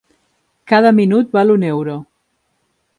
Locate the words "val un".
1.37-1.69